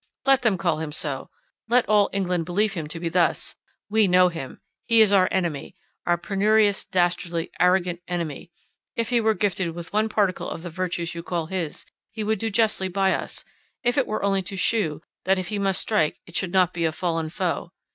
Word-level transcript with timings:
Let 0.25 0.41
them 0.41 0.57
call 0.57 0.79
him 0.79 0.91
so, 0.91 1.29
let 1.67 1.87
all 1.87 2.09
England 2.11 2.43
believe 2.45 2.73
him 2.73 2.87
to 2.87 2.99
be 2.99 3.07
thus—we 3.07 4.07
know 4.07 4.29
him—he 4.29 4.99
is 4.99 5.13
our 5.13 5.27
enemy—our 5.29 6.17
penurious, 6.17 6.85
dastardly, 6.85 7.51
arrogant 7.59 7.99
enemy; 8.07 8.49
if 8.95 9.09
he 9.09 9.21
were 9.21 9.35
gifted 9.35 9.75
with 9.75 9.93
one 9.93 10.09
particle 10.09 10.49
of 10.49 10.63
the 10.63 10.71
virtues 10.71 11.13
you 11.13 11.21
call 11.21 11.45
his, 11.45 11.85
he 12.11 12.23
would 12.23 12.39
do 12.39 12.49
justly 12.49 12.87
by 12.87 13.13
us, 13.13 13.45
if 13.83 13.95
it 13.95 14.07
were 14.07 14.23
only 14.23 14.41
to 14.41 14.57
shew, 14.57 15.03
that 15.25 15.37
if 15.37 15.49
he 15.49 15.59
must 15.59 15.81
strike, 15.81 16.19
it 16.25 16.35
should 16.35 16.51
not 16.51 16.73
be 16.73 16.83
a 16.85 16.91
fallen 16.91 17.29
foe. 17.29 17.71